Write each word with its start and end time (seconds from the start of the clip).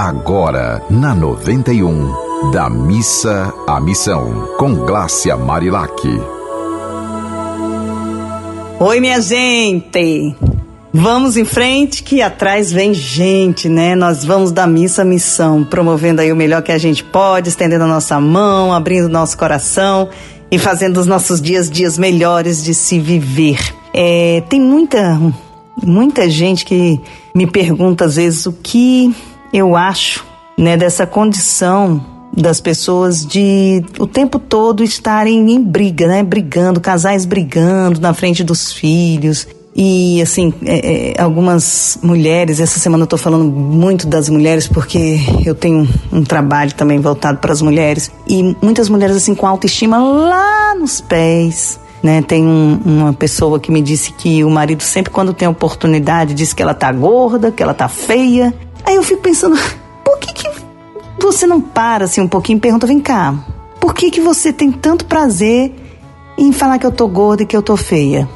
Agora, 0.00 0.80
na 0.88 1.12
91, 1.12 2.52
da 2.52 2.70
missa 2.70 3.52
à 3.66 3.80
missão, 3.80 4.48
com 4.56 4.72
Glácia 4.72 5.36
Marilac. 5.36 5.90
Oi, 8.78 9.00
minha 9.00 9.20
gente! 9.20 10.36
Vamos 10.94 11.36
em 11.36 11.44
frente 11.44 12.04
que 12.04 12.22
atrás 12.22 12.70
vem 12.70 12.94
gente, 12.94 13.68
né? 13.68 13.96
Nós 13.96 14.24
vamos 14.24 14.52
da 14.52 14.68
missa 14.68 15.02
à 15.02 15.04
missão, 15.04 15.64
promovendo 15.64 16.20
aí 16.20 16.30
o 16.30 16.36
melhor 16.36 16.62
que 16.62 16.70
a 16.70 16.78
gente 16.78 17.02
pode, 17.02 17.48
estendendo 17.48 17.82
a 17.82 17.88
nossa 17.88 18.20
mão, 18.20 18.72
abrindo 18.72 19.08
nosso 19.08 19.36
coração 19.36 20.08
e 20.48 20.60
fazendo 20.60 20.98
os 20.98 21.08
nossos 21.08 21.42
dias 21.42 21.68
dias 21.68 21.98
melhores 21.98 22.62
de 22.62 22.72
se 22.72 23.00
viver. 23.00 23.58
É, 23.92 24.44
tem 24.48 24.60
muita 24.60 25.20
muita 25.82 26.30
gente 26.30 26.64
que 26.64 27.00
me 27.34 27.48
pergunta 27.48 28.04
às 28.04 28.14
vezes 28.14 28.46
o 28.46 28.52
que 28.52 29.12
eu 29.52 29.76
acho, 29.76 30.24
né, 30.56 30.76
dessa 30.76 31.06
condição 31.06 32.04
das 32.36 32.60
pessoas 32.60 33.26
de 33.26 33.84
o 33.98 34.06
tempo 34.06 34.38
todo 34.38 34.84
estarem 34.84 35.50
em 35.50 35.62
briga, 35.62 36.06
né, 36.06 36.22
brigando, 36.22 36.80
casais 36.80 37.24
brigando 37.24 38.00
na 38.00 38.14
frente 38.14 38.44
dos 38.44 38.72
filhos. 38.72 39.46
E 39.80 40.20
assim, 40.20 40.52
é, 40.64 41.14
é, 41.16 41.22
algumas 41.22 41.98
mulheres, 42.02 42.58
essa 42.58 42.80
semana 42.80 43.04
eu 43.04 43.06
tô 43.06 43.16
falando 43.16 43.44
muito 43.44 44.08
das 44.08 44.28
mulheres 44.28 44.66
porque 44.66 45.20
eu 45.46 45.54
tenho 45.54 45.88
um 46.12 46.24
trabalho 46.24 46.74
também 46.74 46.98
voltado 46.98 47.38
para 47.38 47.52
as 47.52 47.62
mulheres. 47.62 48.10
E 48.26 48.56
muitas 48.60 48.88
mulheres 48.88 49.16
assim 49.16 49.36
com 49.36 49.46
autoestima 49.46 49.98
lá 49.98 50.74
nos 50.74 51.00
pés, 51.00 51.78
né? 52.02 52.22
Tem 52.22 52.44
um, 52.44 52.80
uma 52.84 53.12
pessoa 53.12 53.60
que 53.60 53.70
me 53.70 53.80
disse 53.80 54.12
que 54.12 54.42
o 54.42 54.50
marido 54.50 54.82
sempre 54.82 55.12
quando 55.12 55.32
tem 55.32 55.46
oportunidade 55.46 56.34
diz 56.34 56.52
que 56.52 56.62
ela 56.62 56.74
tá 56.74 56.90
gorda, 56.90 57.52
que 57.52 57.62
ela 57.62 57.74
tá 57.74 57.88
feia, 57.88 58.52
Aí 58.88 58.96
eu 58.96 59.02
fico 59.02 59.20
pensando, 59.20 59.54
por 60.02 60.18
que, 60.18 60.32
que 60.32 60.50
você 61.20 61.46
não 61.46 61.60
para 61.60 62.06
assim 62.06 62.22
um 62.22 62.26
pouquinho 62.26 62.56
e 62.56 62.60
pergunta, 62.60 62.86
vem 62.86 62.98
cá, 62.98 63.34
por 63.78 63.92
que, 63.92 64.10
que 64.10 64.18
você 64.18 64.50
tem 64.50 64.72
tanto 64.72 65.04
prazer 65.04 65.74
em 66.38 66.52
falar 66.52 66.78
que 66.78 66.86
eu 66.86 66.90
tô 66.90 67.06
gorda 67.06 67.42
e 67.42 67.46
que 67.46 67.54
eu 67.54 67.60
tô 67.60 67.76
feia? 67.76 68.26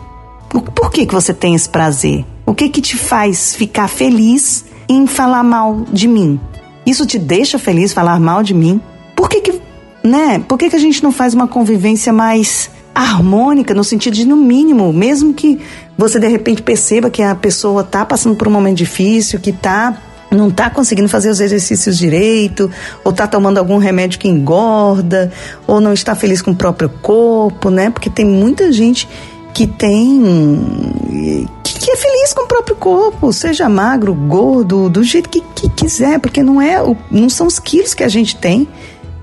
Por 0.74 0.90
que, 0.90 1.06
que 1.06 1.14
você 1.14 1.32
tem 1.32 1.54
esse 1.54 1.66
prazer? 1.66 2.26
O 2.44 2.54
que 2.54 2.68
que 2.68 2.82
te 2.82 2.98
faz 2.98 3.54
ficar 3.56 3.88
feliz 3.88 4.66
em 4.86 5.06
falar 5.06 5.42
mal 5.42 5.86
de 5.90 6.06
mim? 6.06 6.38
Isso 6.84 7.06
te 7.06 7.18
deixa 7.18 7.58
feliz 7.58 7.94
falar 7.94 8.20
mal 8.20 8.42
de 8.42 8.52
mim? 8.52 8.78
Por 9.16 9.30
que 9.30 9.40
que, 9.40 9.58
né? 10.04 10.38
Por 10.46 10.58
que 10.58 10.68
que 10.68 10.76
a 10.76 10.78
gente 10.78 11.02
não 11.02 11.12
faz 11.12 11.32
uma 11.32 11.48
convivência 11.48 12.12
mais 12.12 12.70
harmônica 12.94 13.72
no 13.72 13.82
sentido 13.84 14.12
de 14.12 14.26
no 14.26 14.36
mínimo, 14.36 14.92
mesmo 14.92 15.32
que 15.32 15.58
você 15.96 16.20
de 16.20 16.28
repente 16.28 16.60
perceba 16.60 17.08
que 17.08 17.22
a 17.22 17.34
pessoa 17.34 17.82
tá 17.82 18.04
passando 18.04 18.36
por 18.36 18.46
um 18.48 18.50
momento 18.50 18.76
difícil, 18.76 19.40
que 19.40 19.50
tá 19.50 20.11
não 20.32 20.48
está 20.48 20.70
conseguindo 20.70 21.08
fazer 21.08 21.30
os 21.30 21.40
exercícios 21.40 21.96
direito, 21.96 22.70
ou 23.04 23.10
está 23.10 23.26
tomando 23.26 23.58
algum 23.58 23.78
remédio 23.78 24.18
que 24.18 24.28
engorda, 24.28 25.30
ou 25.66 25.80
não 25.80 25.92
está 25.92 26.14
feliz 26.14 26.42
com 26.42 26.50
o 26.52 26.56
próprio 26.56 26.88
corpo, 26.88 27.70
né? 27.70 27.90
Porque 27.90 28.10
tem 28.10 28.24
muita 28.24 28.72
gente 28.72 29.08
que 29.52 29.66
tem. 29.66 31.46
que, 31.62 31.78
que 31.78 31.90
é 31.90 31.96
feliz 31.96 32.32
com 32.32 32.44
o 32.44 32.48
próprio 32.48 32.76
corpo, 32.76 33.32
seja 33.32 33.68
magro, 33.68 34.14
gordo, 34.14 34.88
do 34.88 35.02
jeito 35.02 35.28
que, 35.28 35.42
que 35.54 35.68
quiser, 35.68 36.18
porque 36.18 36.42
não, 36.42 36.60
é, 36.60 36.76
não 37.10 37.28
são 37.28 37.46
os 37.46 37.58
quilos 37.58 37.94
que 37.94 38.02
a 38.02 38.08
gente 38.08 38.36
tem 38.36 38.66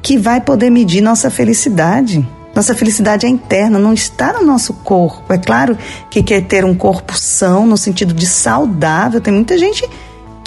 que 0.01 0.17
vai 0.17 0.39
poder 0.39 0.69
medir 0.69 1.01
nossa 1.01 1.29
felicidade. 1.29 2.27
Nossa 2.55 2.73
felicidade 2.73 3.25
é 3.25 3.29
interna, 3.29 3.77
não 3.77 3.93
está 3.93 4.33
no 4.33 4.43
nosso 4.43 4.73
corpo. 4.73 5.31
É 5.31 5.37
claro 5.37 5.77
que 6.09 6.23
quer 6.23 6.41
ter 6.41 6.65
um 6.65 6.73
corpo 6.73 7.17
são, 7.17 7.65
no 7.65 7.77
sentido 7.77 8.13
de 8.13 8.25
saudável. 8.25 9.21
Tem 9.21 9.33
muita 9.33 9.57
gente 9.57 9.87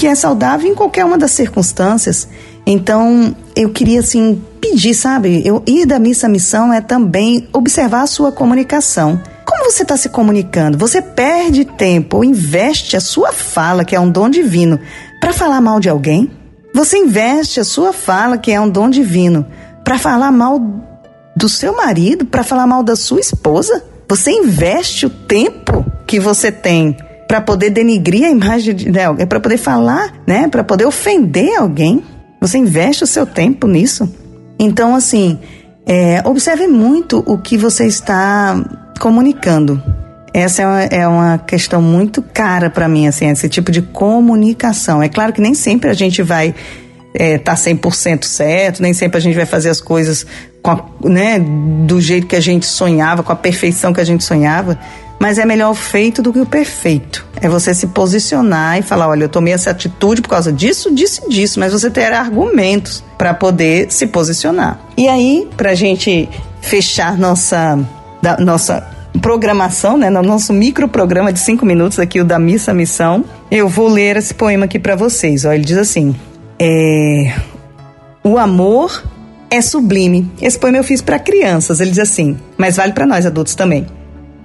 que 0.03 0.07
é 0.09 0.17
saudável 0.17 0.69
em 0.69 0.75
qualquer 0.75 1.05
uma 1.05 1.17
das 1.17 1.31
circunstâncias. 1.31 2.27
Então, 2.67 3.37
eu 3.55 3.71
queria 3.71 4.01
assim 4.01 4.43
pedir, 4.61 4.95
sabe? 4.95 5.47
Eu 5.47 5.63
ir 5.65 5.87
da 5.87 5.97
missa 5.97 6.27
à 6.27 6.29
missão 6.29 6.73
é 6.73 6.81
também 6.81 7.49
observar 7.53 8.03
a 8.03 8.07
sua 8.09 8.33
comunicação. 8.33 9.23
Como 9.47 9.71
você 9.71 9.85
está 9.85 9.97
se 9.97 10.09
comunicando? 10.09 10.77
Você 10.77 11.01
perde 11.01 11.65
tempo 11.65 12.17
ou 12.17 12.25
investe 12.25 12.97
a 12.97 13.01
sua 13.01 13.31
fala, 13.31 13.85
que 13.85 13.95
é 13.95 14.01
um 14.01 14.11
dom 14.11 14.29
divino, 14.29 14.81
para 15.21 15.33
falar 15.33 15.61
mal 15.61 15.79
de 15.79 15.89
alguém? 15.89 16.29
Você 16.75 16.99
investe 16.99 17.61
a 17.61 17.65
sua 17.65 17.93
fala, 17.93 18.37
que 18.37 18.51
é 18.51 18.61
um 18.61 18.69
dom 18.69 18.91
divino, 18.91 19.47
para 19.85 20.01
falar 20.01 20.33
mal 20.33 20.61
do 21.37 21.49
seu 21.49 21.77
marido, 21.77 22.27
para 22.27 22.43
falar 22.43 22.67
mal 22.67 22.83
da 22.83 22.97
sua 22.97 23.21
esposa? 23.21 23.85
Você 24.09 24.33
investe 24.33 25.07
o 25.07 25.11
tempo 25.11 25.87
que 26.09 26.19
você 26.19 26.51
tem 26.51 26.97
para 27.33 27.41
poder 27.41 27.71
denigrir 27.71 28.27
a 28.27 28.31
imagem 28.31 28.75
de 28.75 29.01
alguém, 29.01 29.27
para 29.27 29.41
poder 29.41 29.57
falar, 29.57 30.13
né, 30.27 30.49
para 30.49 30.63
poder 30.63 30.85
ofender 30.85 31.59
alguém. 31.59 32.05
Você 32.39 32.59
investe 32.59 33.05
o 33.05 33.07
seu 33.07 33.25
tempo 33.25 33.67
nisso. 33.67 34.07
Então, 34.59 34.95
assim, 34.95 35.39
é, 35.87 36.21
observe 36.27 36.67
muito 36.67 37.25
o 37.27 37.39
que 37.39 37.57
você 37.57 37.87
está 37.87 38.63
comunicando. 39.01 39.83
Essa 40.35 40.61
é 40.61 40.67
uma, 40.67 40.83
é 40.83 41.09
uma 41.09 41.39
questão 41.39 41.81
muito 41.81 42.21
cara 42.21 42.69
para 42.69 42.87
mim, 42.87 43.07
assim, 43.07 43.27
esse 43.31 43.49
tipo 43.49 43.73
de 43.73 43.81
comunicação. 43.81 45.03
É 45.03 45.09
claro 45.09 45.33
que 45.33 45.41
nem 45.41 45.55
sempre 45.55 45.89
a 45.89 45.95
gente 45.95 46.23
vai 46.23 46.55
é, 47.15 47.39
tá 47.39 47.55
100% 47.55 48.25
certo, 48.25 48.83
nem 48.83 48.93
sempre 48.93 49.17
a 49.17 49.21
gente 49.23 49.37
vai 49.37 49.47
fazer 49.47 49.71
as 49.71 49.81
coisas 49.81 50.27
a, 50.71 50.85
né, 51.09 51.39
do 51.41 52.01
jeito 52.01 52.27
que 52.27 52.37
a 52.37 52.41
gente 52.41 52.67
sonhava, 52.67 53.23
com 53.23 53.33
a 53.33 53.37
perfeição 53.37 53.93
que 53.93 54.01
a 54.01 54.05
gente 54.05 54.23
sonhava, 54.23 54.79
mas 55.23 55.39
é 55.39 55.45
melhor 55.45 55.71
o 55.71 55.75
feito 55.75 56.21
do 56.21 56.33
que 56.33 56.41
o 56.41 56.47
perfeito. 56.47 57.25
É 57.41 57.49
você 57.49 57.73
se 57.73 57.87
posicionar 57.89 58.79
e 58.79 58.83
falar: 58.83 59.09
olha, 59.09 59.25
eu 59.25 59.29
tomei 59.29 59.53
essa 59.55 59.71
atitude 59.71 60.21
por 60.21 60.29
causa 60.29 60.53
disso, 60.53 60.93
disso 60.93 61.23
e 61.27 61.31
disso, 61.31 61.61
mas 61.61 61.73
você 61.73 61.89
ter 61.91 62.13
argumentos 62.13 63.05
para 63.17 63.33
poder 63.33 63.87
se 63.91 64.07
posicionar. 64.07 64.81
E 64.97 65.09
aí, 65.09 65.49
para 65.57 65.71
a 65.71 65.75
gente 65.75 66.29
fechar 66.61 67.17
nossa, 67.17 67.79
da, 68.21 68.37
nossa 68.39 68.85
programação, 69.21 69.97
né, 69.97 70.11
no 70.11 70.23
nosso 70.23 70.53
micro 70.53 70.89
programa 70.89 71.33
de 71.33 71.39
cinco 71.39 71.65
minutos 71.65 72.01
aqui, 72.01 72.21
o 72.21 72.25
da 72.25 72.39
Missa 72.39 72.75
Missão, 72.75 73.25
eu 73.51 73.69
vou 73.69 73.89
ler 73.89 74.17
esse 74.17 74.35
poema 74.35 74.65
aqui 74.65 74.79
para 74.79 74.97
vocês. 74.97 75.45
Ó, 75.45 75.53
ele 75.53 75.65
diz 75.65 75.79
assim: 75.79 76.17
é, 76.59 77.33
O 78.25 78.39
amor 78.39 79.05
é 79.53 79.61
sublime. 79.61 80.33
Esse 80.41 80.59
poema 80.59 80.79
eu 80.79 80.85
fiz 80.85 81.03
para 81.03 81.19
crianças. 81.19 81.79
Ele 81.79 81.91
diz 81.91 81.99
assim, 81.99 82.39
mas 82.57 82.77
vale 82.77 82.95
para 82.95 83.07
nós 83.07 83.27
adultos 83.27 83.55
também. 83.55 83.87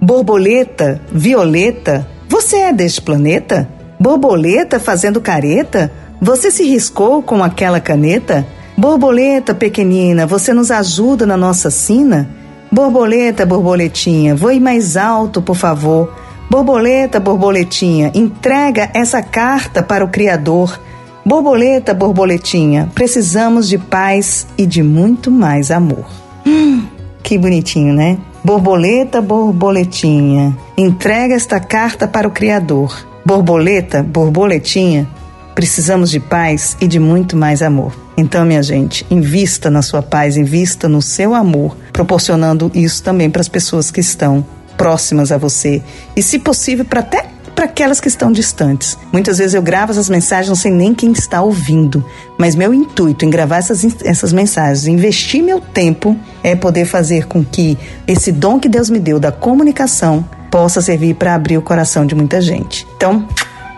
Borboleta, 0.00 1.00
violeta, 1.10 2.06
você 2.28 2.56
é 2.56 2.72
deste 2.74 3.00
planeta? 3.00 3.66
Borboleta 3.98 4.78
fazendo 4.78 5.18
careta? 5.18 5.90
Você 6.20 6.50
se 6.50 6.62
riscou 6.62 7.22
com 7.22 7.42
aquela 7.42 7.80
caneta? 7.80 8.46
Borboleta 8.76 9.54
pequenina, 9.54 10.26
você 10.26 10.52
nos 10.52 10.70
ajuda 10.70 11.24
na 11.24 11.38
nossa 11.38 11.70
sina? 11.70 12.28
Borboleta, 12.70 13.46
borboletinha, 13.46 14.36
voe 14.36 14.60
mais 14.60 14.94
alto, 14.94 15.40
por 15.40 15.56
favor. 15.56 16.14
Borboleta, 16.50 17.18
borboletinha, 17.18 18.12
entrega 18.14 18.90
essa 18.92 19.22
carta 19.22 19.82
para 19.82 20.04
o 20.04 20.08
Criador. 20.08 20.78
Borboleta, 21.24 21.92
borboletinha, 21.92 22.90
precisamos 22.94 23.68
de 23.68 23.76
paz 23.76 24.46
e 24.56 24.64
de 24.64 24.82
muito 24.82 25.30
mais 25.30 25.70
amor. 25.70 26.06
Hum, 26.46 26.86
que 27.22 27.36
bonitinho, 27.36 27.92
né? 27.92 28.18
Borboleta, 28.42 29.20
borboletinha, 29.20 30.56
entrega 30.76 31.34
esta 31.34 31.60
carta 31.60 32.08
para 32.08 32.26
o 32.26 32.30
Criador. 32.30 33.06
Borboleta, 33.26 34.02
borboletinha, 34.02 35.06
precisamos 35.54 36.10
de 36.10 36.20
paz 36.20 36.76
e 36.80 36.86
de 36.86 36.98
muito 36.98 37.36
mais 37.36 37.62
amor. 37.62 37.92
Então, 38.16 38.44
minha 38.44 38.62
gente, 38.62 39.04
invista 39.10 39.68
na 39.70 39.82
sua 39.82 40.02
paz, 40.02 40.36
invista 40.36 40.88
no 40.88 41.02
seu 41.02 41.34
amor, 41.34 41.76
proporcionando 41.92 42.70
isso 42.74 43.02
também 43.02 43.28
para 43.28 43.40
as 43.40 43.48
pessoas 43.48 43.90
que 43.90 44.00
estão 44.00 44.46
próximas 44.76 45.30
a 45.30 45.36
você 45.36 45.82
e, 46.16 46.22
se 46.22 46.38
possível, 46.38 46.84
para 46.84 47.00
até 47.00 47.26
para 47.58 47.64
aquelas 47.64 47.98
que 47.98 48.06
estão 48.06 48.30
distantes. 48.30 48.96
Muitas 49.12 49.38
vezes 49.38 49.52
eu 49.52 49.60
gravo 49.60 49.90
essas 49.90 50.08
mensagens, 50.08 50.56
sei 50.60 50.70
nem 50.70 50.94
quem 50.94 51.10
está 51.10 51.42
ouvindo, 51.42 52.04
mas 52.38 52.54
meu 52.54 52.72
intuito 52.72 53.24
em 53.24 53.30
gravar 53.30 53.56
essas, 53.56 53.84
essas 54.04 54.32
mensagens, 54.32 54.86
investir 54.86 55.42
meu 55.42 55.60
tempo, 55.60 56.16
é 56.40 56.54
poder 56.54 56.84
fazer 56.84 57.26
com 57.26 57.44
que 57.44 57.76
esse 58.06 58.30
dom 58.30 58.60
que 58.60 58.68
Deus 58.68 58.88
me 58.88 59.00
deu 59.00 59.18
da 59.18 59.32
comunicação 59.32 60.24
possa 60.52 60.80
servir 60.80 61.16
para 61.16 61.34
abrir 61.34 61.58
o 61.58 61.62
coração 61.62 62.06
de 62.06 62.14
muita 62.14 62.40
gente. 62.40 62.86
Então, 62.96 63.26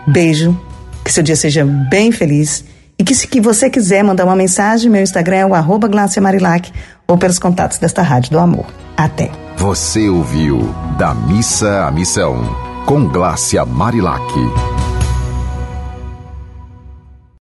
beijo, 0.05 0.55
que 1.03 1.11
seu 1.11 1.23
dia 1.23 1.35
seja 1.35 1.65
bem 1.65 2.11
feliz. 2.11 2.63
E 2.99 3.03
que 3.03 3.15
se 3.15 3.27
que 3.27 3.41
você 3.41 3.67
quiser 3.67 4.03
mandar 4.03 4.25
uma 4.25 4.35
mensagem, 4.35 4.91
meu 4.91 5.01
Instagram 5.01 5.37
é 5.37 5.45
o 5.47 5.55
arroba 5.55 5.89
Marilac, 6.21 6.71
ou 7.07 7.17
pelos 7.17 7.39
contatos 7.39 7.79
desta 7.79 8.03
Rádio 8.03 8.29
do 8.29 8.37
Amor. 8.37 8.67
Até. 8.95 9.31
Você 9.57 10.07
ouviu 10.07 10.59
Da 10.99 11.15
Missa 11.15 11.87
à 11.87 11.91
Missão 11.91 12.69
com 12.85 13.07
Glácia 13.07 13.65
Marilac. 13.65 14.70